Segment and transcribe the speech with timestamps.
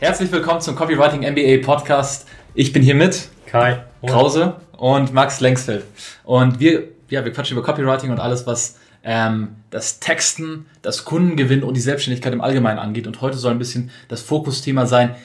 [0.00, 2.28] Herzlich willkommen zum Copywriting MBA Podcast.
[2.54, 5.84] Ich bin hier mit Kai Krause und Max Lengsfeld.
[6.22, 11.64] Und wir, ja, wir quatschen über Copywriting und alles, was ähm, das Texten, das Kundengewinn
[11.64, 13.08] und die Selbstständigkeit im Allgemeinen angeht.
[13.08, 15.16] Und heute soll ein bisschen das Fokusthema sein,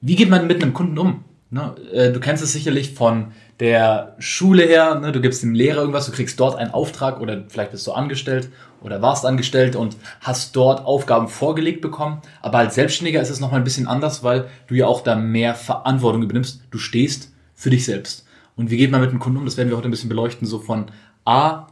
[0.00, 1.22] wie geht man mit einem Kunden um?
[1.50, 1.74] Ne?
[1.92, 5.12] Äh, du kennst es sicherlich von der Schule her, ne?
[5.12, 8.50] du gibst dem Lehrer irgendwas, du kriegst dort einen Auftrag oder vielleicht bist du angestellt
[8.82, 12.20] oder warst angestellt und hast dort Aufgaben vorgelegt bekommen.
[12.42, 15.54] Aber als Selbstständiger ist es nochmal ein bisschen anders, weil du ja auch da mehr
[15.54, 16.62] Verantwortung übernimmst.
[16.70, 18.26] Du stehst für dich selbst.
[18.56, 19.44] Und wie geht man mit dem Kunden um?
[19.44, 20.86] Das werden wir heute ein bisschen beleuchten, so von
[21.24, 21.66] A,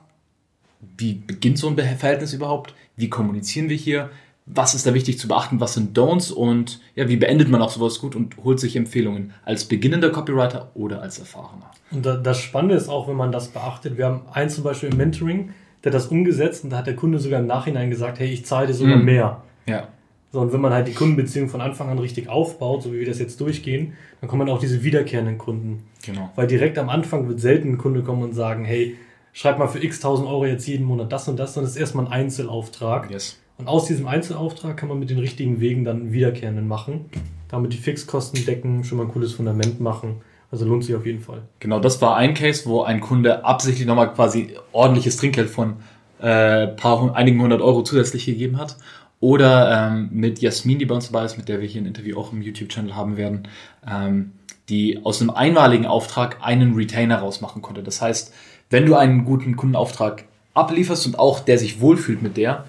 [0.98, 2.74] wie beginnt so ein Verhältnis überhaupt?
[2.96, 4.10] Wie kommunizieren wir hier?
[4.46, 7.70] Was ist da wichtig zu beachten, was sind Don'ts und ja, wie beendet man auch
[7.70, 11.70] sowas gut und holt sich Empfehlungen als beginnender Copywriter oder als Erfahrener.
[11.90, 14.98] Und das Spannende ist auch, wenn man das beachtet, wir haben einen zum Beispiel im
[14.98, 18.28] Mentoring, der hat das umgesetzt und da hat der Kunde sogar im Nachhinein gesagt, hey,
[18.28, 19.04] ich zahle dir sogar mhm.
[19.04, 19.42] mehr.
[19.66, 19.88] Ja.
[20.32, 23.06] So, und wenn man halt die Kundenbeziehung von Anfang an richtig aufbaut, so wie wir
[23.06, 25.84] das jetzt durchgehen, dann kommen auch diese wiederkehrenden Kunden.
[26.04, 26.30] Genau.
[26.34, 28.96] Weil direkt am Anfang wird selten ein Kunde kommen und sagen, hey,
[29.32, 31.80] schreib mal für x tausend Euro jetzt jeden Monat das und das, sondern es ist
[31.80, 33.10] erstmal ein Einzelauftrag.
[33.10, 33.38] Yes.
[33.56, 37.06] Und aus diesem Einzelauftrag kann man mit den richtigen Wegen dann wiederkehrenden machen.
[37.48, 40.22] Damit die Fixkosten decken, schon mal ein cooles Fundament machen.
[40.50, 41.42] Also lohnt sich auf jeden Fall.
[41.60, 45.76] Genau, das war ein Case, wo ein Kunde absichtlich nochmal quasi ordentliches Trinkgeld von
[46.20, 48.76] äh, paar, einigen hundert Euro zusätzlich gegeben hat.
[49.20, 52.18] Oder ähm, mit Jasmin, die bei uns dabei ist, mit der wir hier ein Interview
[52.18, 53.48] auch im YouTube-Channel haben werden,
[53.88, 54.32] ähm,
[54.68, 57.82] die aus einem einmaligen Auftrag einen Retainer rausmachen konnte.
[57.82, 58.34] Das heißt,
[58.70, 60.24] wenn du einen guten Kundenauftrag
[60.54, 62.64] ablieferst und auch der sich wohlfühlt mit der,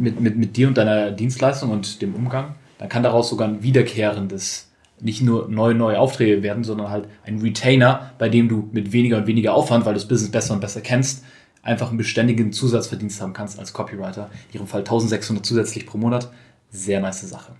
[0.00, 3.62] mit, mit, mit dir und deiner Dienstleistung und dem Umgang, dann kann daraus sogar ein
[3.62, 4.70] wiederkehrendes,
[5.00, 9.18] nicht nur neue, neue Aufträge werden, sondern halt ein Retainer, bei dem du mit weniger
[9.18, 11.24] und weniger Aufwand, weil du das Business besser und besser kennst,
[11.62, 14.30] einfach einen beständigen Zusatzverdienst haben kannst als Copywriter.
[14.48, 16.30] In ihrem Fall 1600 zusätzlich pro Monat.
[16.70, 17.52] Sehr nice Sache.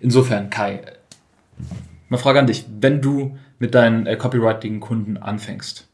[0.00, 0.82] Insofern, Kai,
[2.08, 2.66] eine Frage an dich.
[2.80, 5.88] Wenn du mit deinen äh, Copywriting-Kunden anfängst,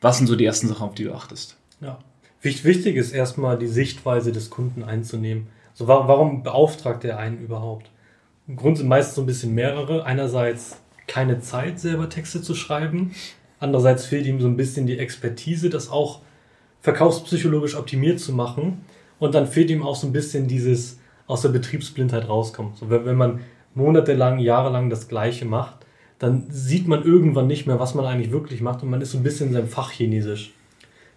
[0.00, 1.56] was sind so die ersten Sachen, auf die du achtest?
[1.80, 1.98] Ja,
[2.42, 5.46] Wichtig ist erstmal die Sichtweise des Kunden einzunehmen.
[5.74, 7.90] So, warum beauftragt er einen überhaupt?
[8.48, 10.04] Im Grund sind meistens so ein bisschen mehrere.
[10.04, 13.14] Einerseits keine Zeit, selber Texte zu schreiben.
[13.60, 16.20] Andererseits fehlt ihm so ein bisschen die Expertise, das auch
[16.80, 18.84] verkaufspsychologisch optimiert zu machen.
[19.20, 20.98] Und dann fehlt ihm auch so ein bisschen dieses
[21.28, 22.72] aus der Betriebsblindheit rauskommen.
[22.74, 23.40] So, wenn man
[23.76, 25.86] monatelang, jahrelang das Gleiche macht,
[26.18, 29.18] dann sieht man irgendwann nicht mehr, was man eigentlich wirklich macht und man ist so
[29.18, 30.52] ein bisschen in seinem Fach chinesisch.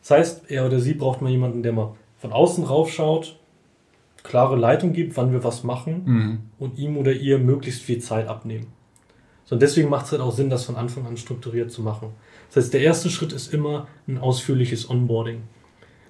[0.05, 3.39] Das heißt, er oder sie braucht mal jemanden, der mal von außen raufschaut,
[4.21, 6.39] klare Leitung gibt, wann wir was machen mhm.
[6.59, 8.67] und ihm oder ihr möglichst viel Zeit abnehmen.
[9.45, 12.09] So, und deswegen macht es halt auch Sinn, das von Anfang an strukturiert zu machen.
[12.49, 15.41] Das heißt, der erste Schritt ist immer ein ausführliches Onboarding.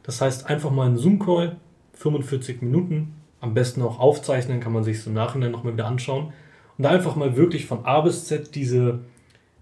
[0.04, 1.56] Das heißt, einfach mal einen Zoom-Call,
[1.94, 6.34] 45 Minuten, am besten auch aufzeichnen, kann man sich so im Nachhinein nochmal wieder anschauen.
[6.78, 9.00] Und da einfach mal wirklich von A bis Z diese,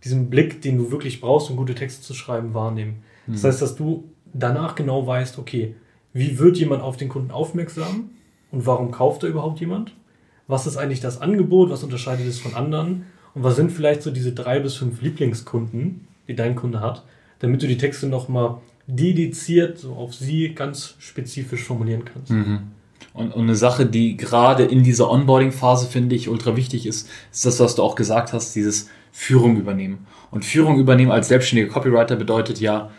[0.03, 3.03] diesen Blick, den du wirklich brauchst, um gute Texte zu schreiben, wahrnehmen.
[3.27, 3.47] Das mhm.
[3.47, 5.75] heißt, dass du danach genau weißt, okay,
[6.13, 8.11] wie wird jemand auf den Kunden aufmerksam
[8.51, 9.94] und warum kauft er überhaupt jemand?
[10.47, 11.69] Was ist eigentlich das Angebot?
[11.69, 13.05] Was unterscheidet es von anderen?
[13.33, 17.03] Und was sind vielleicht so diese drei bis fünf Lieblingskunden, die dein Kunde hat,
[17.39, 22.31] damit du die Texte nochmal dediziert so auf sie ganz spezifisch formulieren kannst.
[22.31, 22.59] Mhm.
[23.13, 27.45] Und, und eine Sache, die gerade in dieser Onboarding-Phase, finde ich, ultra wichtig ist, ist
[27.45, 30.07] das, was du auch gesagt hast, dieses Führung übernehmen.
[30.31, 32.89] Und Führung übernehmen als selbstständiger Copywriter bedeutet ja,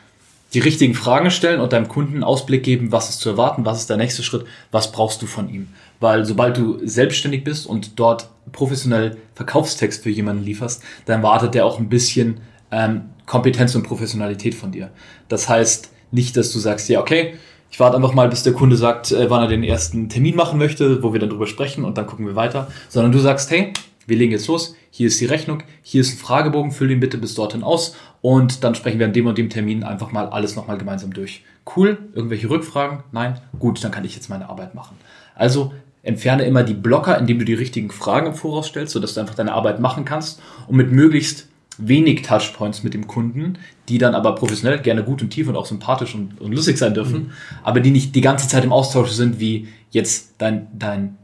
[0.54, 3.80] die richtigen Fragen stellen und deinem Kunden einen Ausblick geben, was ist zu erwarten, was
[3.80, 5.68] ist der nächste Schritt, was brauchst du von ihm.
[6.00, 11.66] Weil sobald du selbstständig bist und dort professionell Verkaufstext für jemanden lieferst, dann wartet der
[11.66, 14.90] auch ein bisschen ähm, Kompetenz und Professionalität von dir.
[15.28, 17.34] Das heißt nicht, dass du sagst, ja, okay,
[17.70, 20.58] ich warte einfach mal, bis der Kunde sagt, äh, wann er den ersten Termin machen
[20.58, 23.72] möchte, wo wir dann drüber sprechen und dann gucken wir weiter, sondern du sagst, hey,
[24.06, 27.18] wir legen jetzt los, hier ist die Rechnung, hier ist ein Fragebogen, füll den bitte
[27.18, 30.56] bis dorthin aus und dann sprechen wir an dem und dem Termin einfach mal alles
[30.56, 31.42] nochmal gemeinsam durch.
[31.76, 33.04] Cool, irgendwelche Rückfragen?
[33.12, 33.40] Nein?
[33.58, 34.96] Gut, dann kann ich jetzt meine Arbeit machen.
[35.34, 35.72] Also
[36.02, 39.34] entferne immer die Blocker, indem du die richtigen Fragen im Voraus stellst, sodass du einfach
[39.34, 41.48] deine Arbeit machen kannst und mit möglichst
[41.78, 43.58] wenig Touchpoints mit dem Kunden,
[43.88, 46.94] die dann aber professionell gerne gut und tief und auch sympathisch und, und lustig sein
[46.94, 47.30] dürfen, mhm.
[47.62, 51.16] aber die nicht die ganze Zeit im Austausch sind, wie jetzt dein, dein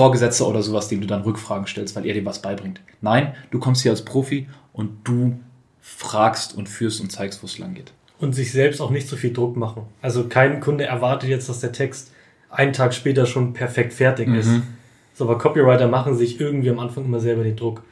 [0.00, 2.80] Vorgesetzter oder sowas, dem du dann Rückfragen stellst, weil er dir was beibringt.
[3.02, 5.38] Nein, du kommst hier als Profi und du
[5.82, 7.92] fragst und führst und zeigst, wo es lang geht.
[8.18, 9.82] Und sich selbst auch nicht so viel Druck machen.
[10.00, 12.12] Also kein Kunde erwartet jetzt, dass der Text
[12.48, 14.46] einen Tag später schon perfekt fertig ist.
[14.46, 14.62] Mhm.
[15.12, 17.82] So, aber Copywriter machen sich irgendwie am Anfang immer selber den Druck.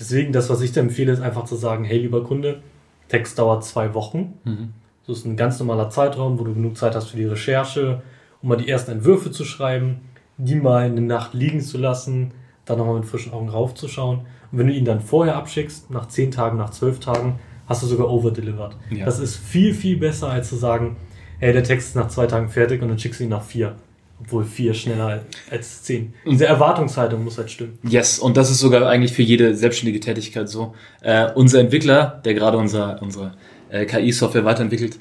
[0.00, 2.62] Deswegen, das, was ich da empfehle, ist einfach zu sagen, hey, lieber Kunde,
[3.08, 4.38] Text dauert zwei Wochen.
[4.44, 4.68] Mhm.
[5.06, 8.00] Das ist ein ganz normaler Zeitraum, wo du genug Zeit hast für die Recherche,
[8.40, 10.00] um mal die ersten Entwürfe zu schreiben
[10.38, 12.32] die mal eine Nacht liegen zu lassen,
[12.64, 14.20] da nochmal mit frischen Augen raufzuschauen.
[14.50, 17.86] Und wenn du ihn dann vorher abschickst, nach 10 Tagen, nach 12 Tagen, hast du
[17.86, 18.76] sogar overdelivered.
[18.90, 19.04] Ja.
[19.04, 20.96] Das ist viel, viel besser, als zu sagen,
[21.38, 23.76] hey, der Text ist nach zwei Tagen fertig und dann schickst du ihn nach vier.
[24.20, 26.12] Obwohl vier schneller als zehn.
[26.26, 27.78] Diese Erwartungshaltung muss halt stimmen.
[27.84, 30.74] Yes, und das ist sogar eigentlich für jede selbstständige Tätigkeit so.
[31.02, 33.34] Äh, unser Entwickler, der gerade unser, unsere
[33.70, 34.98] äh, KI-Software weiterentwickelt,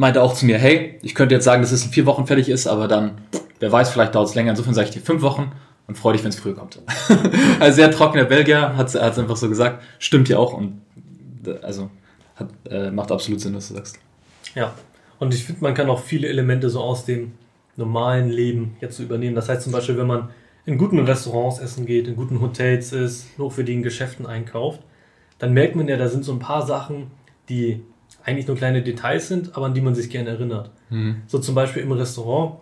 [0.00, 2.48] meinte auch zu mir, hey, ich könnte jetzt sagen, dass es in vier Wochen fertig
[2.48, 3.18] ist, aber dann,
[3.58, 4.52] wer weiß, vielleicht dauert es länger.
[4.52, 5.52] Insofern sage ich dir fünf Wochen
[5.86, 6.80] und freu dich, wenn es früher kommt.
[7.60, 9.82] also sehr trockener Belgier, hat es einfach so gesagt.
[9.98, 10.80] Stimmt ja auch und
[11.46, 11.90] äh, also
[12.34, 13.98] hat, äh, macht absolut Sinn, was du sagst.
[14.54, 14.74] Ja.
[15.18, 17.32] Und ich finde, man kann auch viele Elemente so aus dem
[17.76, 19.36] normalen Leben jetzt so übernehmen.
[19.36, 20.30] Das heißt zum Beispiel, wenn man
[20.64, 24.80] in guten Restaurants essen geht, in guten Hotels ist, in hochwertigen Geschäften einkauft,
[25.38, 27.08] dann merkt man ja, da sind so ein paar Sachen,
[27.50, 27.82] die
[28.24, 30.70] eigentlich nur kleine Details sind, aber an die man sich gerne erinnert.
[30.90, 31.22] Mhm.
[31.26, 32.56] So zum Beispiel im Restaurant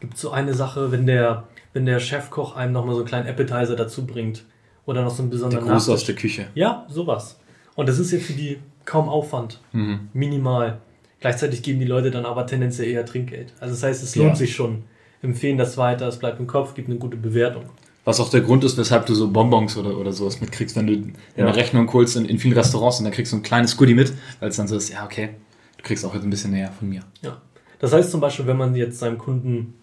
[0.00, 3.28] gibt es so eine Sache, wenn der, wenn der Chefkoch einem nochmal so einen kleinen
[3.28, 4.44] Appetizer dazu bringt
[4.86, 6.46] oder noch so einen Der besonderen Gruß aus der Küche.
[6.54, 7.38] Ja, sowas.
[7.74, 9.60] Und das ist ja für die kaum Aufwand.
[9.72, 10.08] Mhm.
[10.12, 10.78] Minimal.
[11.20, 13.52] Gleichzeitig geben die Leute dann aber tendenziell eher Trinkgeld.
[13.60, 14.36] Also das heißt, es lohnt Ja.
[14.36, 14.84] sich schon.
[15.22, 17.64] Empfehlen das weiter, es bleibt im Kopf, gibt eine gute Bewertung.
[18.10, 20.94] Was auch der Grund ist, weshalb du so Bonbons oder, oder sowas mitkriegst, wenn du
[21.36, 21.46] Ja.
[21.46, 24.12] eine Rechnung holst in, in vielen Restaurants und dann kriegst du ein kleines Goodie mit,
[24.40, 25.28] weil es dann so ist, ja, okay,
[25.76, 27.02] du kriegst auch jetzt ein bisschen näher von mir.
[27.22, 27.40] Ja.
[27.78, 29.74] Das heißt zum Beispiel, wenn man jetzt seinem Kunden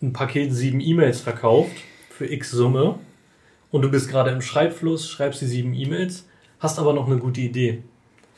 [0.00, 1.72] ein Paket sieben E-Mails verkauft
[2.08, 2.94] für X Summe
[3.70, 6.24] und du bist gerade im Schreibfluss, schreibst die sieben E-Mails,
[6.60, 7.82] hast aber noch eine gute Idee.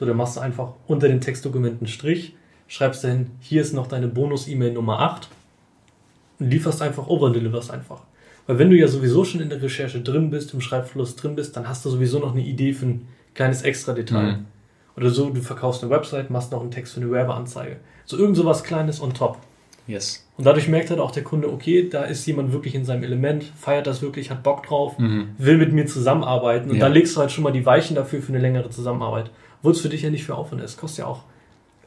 [0.00, 2.34] So, dann machst du einfach unter den Textdokumenten einen Strich,
[2.66, 5.28] schreibst dahin, hier ist noch deine Bonus-E-Mail Nummer 8
[6.40, 8.02] und lieferst einfach over deliverst einfach.
[8.48, 11.54] Weil wenn du ja sowieso schon in der Recherche drin bist, im Schreibfluss drin bist,
[11.56, 14.32] dann hast du sowieso noch eine Idee für ein kleines Extra-Detail.
[14.38, 14.44] Mhm.
[14.96, 17.76] Oder so, du verkaufst eine Website, machst noch einen Text für eine Werbeanzeige.
[18.06, 19.36] So irgend sowas Kleines on top.
[19.86, 20.26] Yes.
[20.38, 23.44] Und dadurch merkt halt auch der Kunde, okay, da ist jemand wirklich in seinem Element,
[23.44, 25.28] feiert das wirklich, hat Bock drauf, Mhm.
[25.38, 26.70] will mit mir zusammenarbeiten.
[26.70, 26.84] Und Ja.
[26.86, 29.30] dann legst du halt schon mal die Weichen dafür für eine längere Zusammenarbeit.
[29.58, 30.78] Obwohl es für dich ja nicht für Aufwand ist.
[30.78, 31.22] Kostet ja auch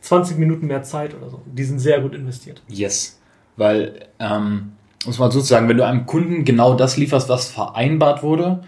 [0.01, 1.41] 20 Minuten mehr Zeit oder so.
[1.45, 2.61] Die sind sehr gut investiert.
[2.67, 3.19] Yes.
[3.57, 4.73] Weil, ähm,
[5.05, 8.23] um es mal so zu sagen, wenn du einem Kunden genau das lieferst, was vereinbart
[8.23, 8.63] wurde,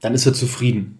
[0.00, 0.98] dann ist er zufrieden.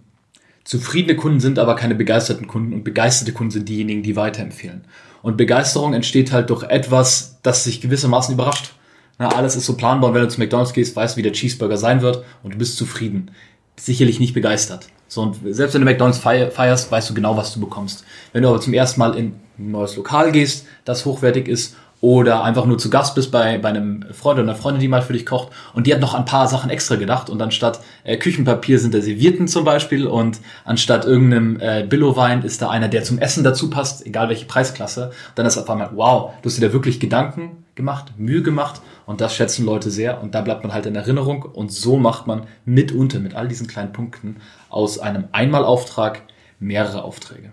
[0.65, 4.85] Zufriedene Kunden sind aber keine begeisterten Kunden und begeisterte Kunden sind diejenigen, die weiterempfehlen.
[5.23, 8.73] Und Begeisterung entsteht halt durch etwas, das sich gewissermaßen überrascht.
[9.19, 11.33] Na, alles ist so planbar und wenn du zu McDonalds gehst, weißt du, wie der
[11.33, 13.31] Cheeseburger sein wird und du bist zufrieden.
[13.77, 14.89] Sicherlich nicht begeistert.
[15.07, 18.05] So, und selbst wenn du McDonalds feier- feierst, weißt du genau, was du bekommst.
[18.33, 22.45] Wenn du aber zum ersten Mal in ein neues Lokal gehst, das hochwertig ist, oder
[22.45, 25.15] einfach nur zu Gast bist bei, bei einem Freund oder einer Freundin, die mal für
[25.15, 28.79] dich kocht und die hat noch ein paar Sachen extra gedacht und anstatt äh, Küchenpapier
[28.79, 33.19] sind da Servierten zum Beispiel und anstatt irgendeinem äh, Billo-Wein ist da einer, der zum
[33.19, 35.13] Essen dazu passt, egal welche Preisklasse.
[35.35, 39.23] Dann ist auf einmal, wow, du hast dir da wirklich Gedanken gemacht, Mühe gemacht und
[39.23, 42.43] das schätzen Leute sehr und da bleibt man halt in Erinnerung und so macht man
[42.67, 46.21] mitunter mit all diesen kleinen Punkten aus einem Einmalauftrag
[46.61, 47.53] mehrere Aufträge.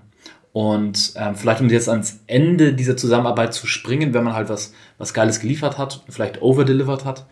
[0.53, 4.73] Und ähm, vielleicht um jetzt ans Ende dieser Zusammenarbeit zu springen, wenn man halt was,
[4.97, 7.25] was Geiles geliefert hat, vielleicht overdelivered hat,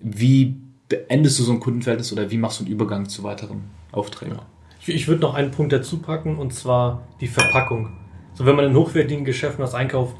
[0.00, 0.56] wie
[0.88, 3.62] beendest du so ein Kundenverhältnis oder wie machst du einen Übergang zu weiteren
[3.92, 4.38] Aufträgen?
[4.80, 7.96] Ich, ich würde noch einen Punkt dazu packen und zwar die Verpackung.
[8.34, 10.14] So, wenn man in hochwertigen Geschäften was einkauft,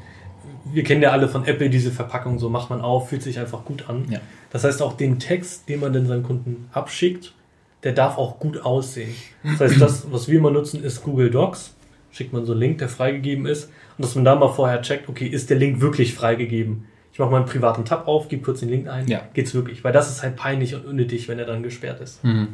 [0.65, 3.65] wir kennen ja alle von Apple diese Verpackung, so macht man auf, fühlt sich einfach
[3.65, 4.05] gut an.
[4.09, 4.19] Ja.
[4.51, 7.33] Das heißt, auch den Text, den man dann seinem Kunden abschickt,
[7.83, 9.15] der darf auch gut aussehen.
[9.43, 11.75] Das heißt, das, was wir immer nutzen, ist Google Docs.
[12.11, 13.71] Schickt man so einen Link, der freigegeben ist.
[13.97, 16.85] Und dass man da mal vorher checkt, okay, ist der Link wirklich freigegeben?
[17.13, 19.07] Ich mache mal einen privaten Tab auf, gebe kurz den Link ein.
[19.07, 19.21] Ja.
[19.33, 19.83] Geht's wirklich?
[19.83, 22.23] Weil das ist halt peinlich und unnötig, wenn er dann gesperrt ist.
[22.23, 22.49] Mhm.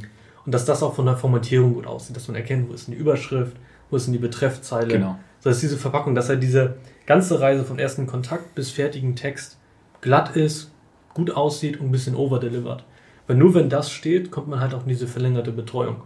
[0.45, 2.95] Und dass das auch von der Formatierung gut aussieht, dass man erkennt, wo ist denn
[2.95, 3.57] die Überschrift,
[3.89, 4.87] wo ist denn die Betreffzeile.
[4.87, 5.19] Genau.
[5.39, 9.57] So dass diese Verpackung, dass halt diese ganze Reise von ersten Kontakt bis fertigen Text
[10.01, 10.71] glatt ist,
[11.13, 12.83] gut aussieht und ein bisschen overdelivered.
[13.27, 15.97] Weil nur wenn das steht, kommt man halt auch in diese verlängerte Betreuung.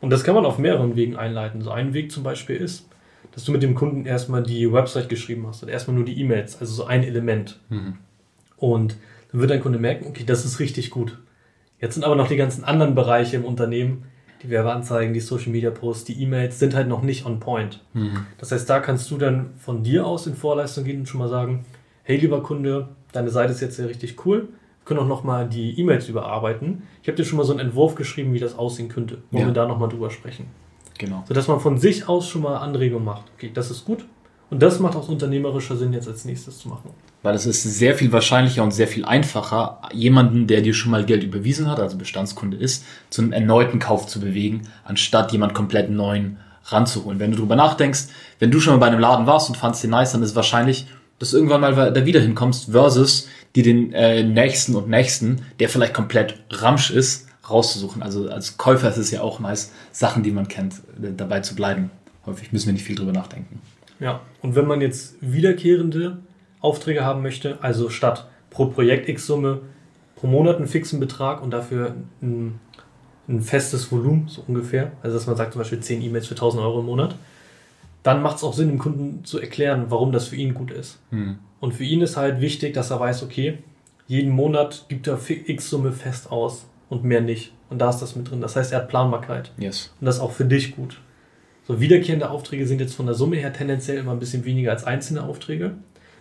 [0.00, 1.62] Und das kann man auf mehreren Wegen einleiten.
[1.62, 2.88] So ein Weg zum Beispiel ist,
[3.32, 6.60] dass du mit dem Kunden erstmal die Website geschrieben hast oder erstmal nur die E-Mails,
[6.60, 7.58] also so ein Element.
[7.68, 7.94] Mhm.
[8.56, 8.96] Und
[9.30, 11.18] dann wird dein Kunde merken, okay, das ist richtig gut.
[11.80, 14.04] Jetzt sind aber noch die ganzen anderen Bereiche im Unternehmen,
[14.42, 17.80] die Werbeanzeigen, die Social Media Posts, die E-Mails sind halt noch nicht on point.
[17.92, 18.26] Mhm.
[18.38, 21.28] Das heißt, da kannst du dann von dir aus in Vorleistung gehen und schon mal
[21.28, 21.64] sagen,
[22.04, 24.48] hey lieber Kunde, deine Seite ist jetzt sehr richtig cool.
[24.88, 26.84] Können auch nochmal die E-Mails überarbeiten.
[27.02, 29.18] Ich habe dir schon mal so einen Entwurf geschrieben, wie das aussehen könnte.
[29.30, 29.48] Wollen Ja.
[29.48, 30.46] wir da nochmal drüber sprechen?
[30.96, 31.24] Genau.
[31.28, 33.24] Sodass man von sich aus schon mal Anregungen macht.
[33.36, 34.06] Okay, das ist gut.
[34.48, 36.88] Und das macht aus unternehmerischer Sinn, jetzt als nächstes zu machen.
[37.22, 41.04] Weil es ist sehr viel wahrscheinlicher und sehr viel einfacher, jemanden, der dir schon mal
[41.04, 45.90] Geld überwiesen hat, also Bestandskunde ist, zu einem erneuten Kauf zu bewegen, anstatt jemand komplett
[45.90, 47.20] neuen ranzuholen.
[47.20, 48.06] Wenn du drüber nachdenkst,
[48.38, 50.86] wenn du schon mal bei einem Laden warst und fandst den nice, dann ist wahrscheinlich
[51.18, 55.68] dass du irgendwann mal da wieder hinkommst, versus die den äh, nächsten und nächsten, der
[55.68, 58.02] vielleicht komplett ramsch ist, rauszusuchen.
[58.02, 61.54] Also als Käufer ist es ja auch nice, Sachen, die man kennt, äh, dabei zu
[61.54, 61.90] bleiben.
[62.26, 63.60] Häufig müssen wir nicht viel drüber nachdenken.
[64.00, 66.18] Ja, und wenn man jetzt wiederkehrende
[66.60, 69.60] Aufträge haben möchte, also statt pro Projekt X Summe
[70.16, 72.60] pro Monat einen fixen Betrag und dafür ein,
[73.28, 76.62] ein festes Volumen, so ungefähr, also dass man sagt zum Beispiel 10 E-Mails für 1000
[76.62, 77.14] Euro im Monat,
[78.08, 80.98] dann macht es auch Sinn, dem Kunden zu erklären, warum das für ihn gut ist.
[81.10, 81.38] Hm.
[81.60, 83.58] Und für ihn ist halt wichtig, dass er weiß, okay,
[84.06, 87.52] jeden Monat gibt er X Summe fest aus und mehr nicht.
[87.68, 88.40] Und da ist das mit drin.
[88.40, 89.52] Das heißt, er hat Planbarkeit.
[89.58, 89.92] Yes.
[90.00, 91.00] Und das ist auch für dich gut.
[91.66, 94.84] So wiederkehrende Aufträge sind jetzt von der Summe her tendenziell immer ein bisschen weniger als
[94.84, 95.74] einzelne Aufträge.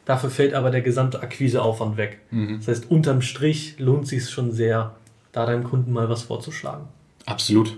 [0.03, 2.19] Dafür fällt aber der gesamte Akquiseaufwand weg.
[2.31, 2.57] Mhm.
[2.57, 4.95] Das heißt, unterm Strich lohnt es sich schon sehr,
[5.31, 6.89] da deinem Kunden mal was vorzuschlagen.
[7.25, 7.77] Absolut.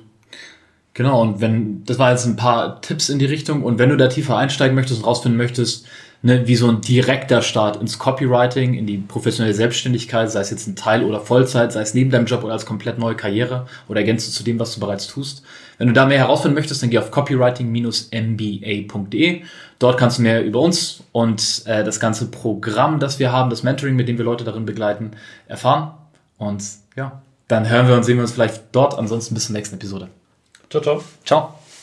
[0.99, 3.95] Genau, und wenn, das war jetzt ein paar Tipps in die Richtung, und wenn du
[3.95, 5.85] da tiefer einsteigen möchtest und rausfinden möchtest,
[6.23, 10.67] ne, wie so ein direkter Start ins Copywriting, in die professionelle Selbstständigkeit, sei es jetzt
[10.67, 14.01] ein Teil oder Vollzeit, sei es neben deinem Job oder als komplett neue Karriere oder
[14.01, 15.41] ergänzt zu dem, was du bereits tust.
[15.77, 19.43] Wenn du da mehr herausfinden möchtest, dann geh auf copywriting-mba.de.
[19.79, 23.63] Dort kannst du mehr über uns und äh, das ganze Programm, das wir haben, das
[23.63, 25.11] Mentoring, mit dem wir Leute darin begleiten,
[25.47, 25.93] erfahren.
[26.37, 26.61] Und
[26.97, 28.99] ja, dann hören wir und sehen wir uns vielleicht dort.
[28.99, 30.09] Ansonsten bis zur nächsten Episode.
[30.69, 31.03] Ciao, ciao.
[31.23, 31.58] Ciao.